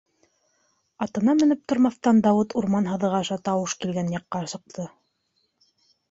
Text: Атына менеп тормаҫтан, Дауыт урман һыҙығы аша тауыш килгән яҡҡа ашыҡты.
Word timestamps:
Атына 1.05 1.33
менеп 1.41 1.59
тормаҫтан, 1.73 2.21
Дауыт 2.27 2.55
урман 2.61 2.89
һыҙығы 2.91 3.17
аша 3.19 3.37
тауыш 3.49 3.75
килгән 3.83 4.09
яҡҡа 4.15 4.41
ашыҡты. 4.47 4.87